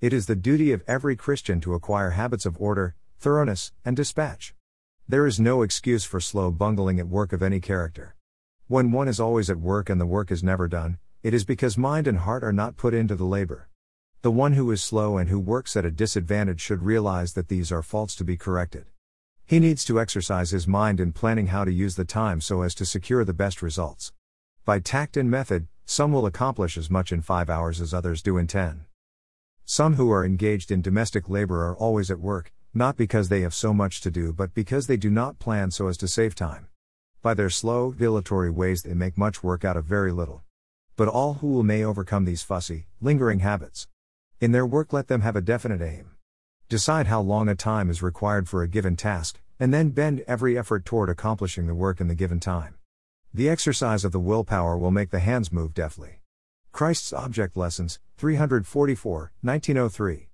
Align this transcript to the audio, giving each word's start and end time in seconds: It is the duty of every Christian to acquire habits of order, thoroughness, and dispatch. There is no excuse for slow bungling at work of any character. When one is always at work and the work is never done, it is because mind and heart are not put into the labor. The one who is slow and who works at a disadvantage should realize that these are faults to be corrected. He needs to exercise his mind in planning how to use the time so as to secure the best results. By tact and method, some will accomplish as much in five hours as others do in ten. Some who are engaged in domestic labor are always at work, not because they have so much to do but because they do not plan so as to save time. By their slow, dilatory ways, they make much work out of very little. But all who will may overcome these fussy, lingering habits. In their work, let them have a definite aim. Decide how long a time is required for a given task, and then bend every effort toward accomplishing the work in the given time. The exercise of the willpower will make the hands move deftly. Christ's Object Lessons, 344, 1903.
It 0.00 0.12
is 0.12 0.26
the 0.26 0.36
duty 0.36 0.70
of 0.70 0.84
every 0.86 1.16
Christian 1.16 1.60
to 1.62 1.74
acquire 1.74 2.10
habits 2.10 2.46
of 2.46 2.56
order, 2.60 2.94
thoroughness, 3.18 3.72
and 3.84 3.96
dispatch. 3.96 4.54
There 5.08 5.26
is 5.26 5.40
no 5.40 5.62
excuse 5.62 6.04
for 6.04 6.20
slow 6.20 6.52
bungling 6.52 7.00
at 7.00 7.08
work 7.08 7.32
of 7.32 7.42
any 7.42 7.58
character. 7.58 8.14
When 8.68 8.92
one 8.92 9.08
is 9.08 9.18
always 9.18 9.50
at 9.50 9.58
work 9.58 9.90
and 9.90 10.00
the 10.00 10.06
work 10.06 10.30
is 10.30 10.44
never 10.44 10.68
done, 10.68 10.98
it 11.24 11.34
is 11.34 11.44
because 11.44 11.76
mind 11.76 12.06
and 12.06 12.18
heart 12.18 12.44
are 12.44 12.52
not 12.52 12.76
put 12.76 12.94
into 12.94 13.16
the 13.16 13.24
labor. 13.24 13.70
The 14.22 14.30
one 14.30 14.52
who 14.52 14.70
is 14.70 14.84
slow 14.84 15.16
and 15.16 15.28
who 15.30 15.40
works 15.40 15.76
at 15.76 15.84
a 15.84 15.90
disadvantage 15.90 16.60
should 16.60 16.84
realize 16.84 17.32
that 17.32 17.48
these 17.48 17.72
are 17.72 17.82
faults 17.82 18.14
to 18.16 18.24
be 18.24 18.36
corrected. 18.36 18.86
He 19.46 19.58
needs 19.58 19.84
to 19.86 19.98
exercise 19.98 20.50
his 20.50 20.68
mind 20.68 21.00
in 21.00 21.12
planning 21.12 21.48
how 21.48 21.64
to 21.64 21.72
use 21.72 21.96
the 21.96 22.04
time 22.04 22.40
so 22.40 22.62
as 22.62 22.76
to 22.76 22.86
secure 22.86 23.24
the 23.24 23.34
best 23.34 23.62
results. 23.62 24.12
By 24.64 24.78
tact 24.78 25.16
and 25.16 25.28
method, 25.28 25.66
some 25.84 26.12
will 26.12 26.26
accomplish 26.26 26.78
as 26.78 26.88
much 26.88 27.10
in 27.10 27.20
five 27.20 27.50
hours 27.50 27.80
as 27.80 27.92
others 27.92 28.22
do 28.22 28.38
in 28.38 28.46
ten. 28.46 28.84
Some 29.70 29.96
who 29.96 30.10
are 30.10 30.24
engaged 30.24 30.70
in 30.70 30.80
domestic 30.80 31.28
labor 31.28 31.62
are 31.62 31.76
always 31.76 32.10
at 32.10 32.20
work, 32.20 32.54
not 32.72 32.96
because 32.96 33.28
they 33.28 33.42
have 33.42 33.52
so 33.52 33.74
much 33.74 34.00
to 34.00 34.10
do 34.10 34.32
but 34.32 34.54
because 34.54 34.86
they 34.86 34.96
do 34.96 35.10
not 35.10 35.38
plan 35.38 35.70
so 35.70 35.88
as 35.88 35.98
to 35.98 36.08
save 36.08 36.34
time. 36.34 36.68
By 37.20 37.34
their 37.34 37.50
slow, 37.50 37.92
dilatory 37.92 38.48
ways, 38.48 38.82
they 38.82 38.94
make 38.94 39.18
much 39.18 39.42
work 39.42 39.66
out 39.66 39.76
of 39.76 39.84
very 39.84 40.10
little. 40.10 40.42
But 40.96 41.08
all 41.08 41.34
who 41.34 41.48
will 41.48 41.64
may 41.64 41.84
overcome 41.84 42.24
these 42.24 42.42
fussy, 42.42 42.86
lingering 43.02 43.40
habits. 43.40 43.88
In 44.40 44.52
their 44.52 44.64
work, 44.64 44.94
let 44.94 45.08
them 45.08 45.20
have 45.20 45.36
a 45.36 45.42
definite 45.42 45.82
aim. 45.82 46.12
Decide 46.70 47.08
how 47.08 47.20
long 47.20 47.46
a 47.46 47.54
time 47.54 47.90
is 47.90 48.00
required 48.00 48.48
for 48.48 48.62
a 48.62 48.68
given 48.68 48.96
task, 48.96 49.38
and 49.60 49.74
then 49.74 49.90
bend 49.90 50.24
every 50.26 50.56
effort 50.56 50.86
toward 50.86 51.10
accomplishing 51.10 51.66
the 51.66 51.74
work 51.74 52.00
in 52.00 52.08
the 52.08 52.14
given 52.14 52.40
time. 52.40 52.76
The 53.34 53.50
exercise 53.50 54.06
of 54.06 54.12
the 54.12 54.18
willpower 54.18 54.78
will 54.78 54.90
make 54.90 55.10
the 55.10 55.18
hands 55.18 55.52
move 55.52 55.74
deftly. 55.74 56.22
Christ's 56.72 57.12
Object 57.12 57.54
Lessons, 57.54 57.98
344, 58.18 59.30
1903. 59.42 60.26